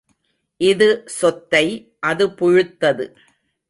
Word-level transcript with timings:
இது 0.61 0.87
சொத்தை 1.19 1.65
அது 1.99 2.25
புழுத்தது. 2.29 3.05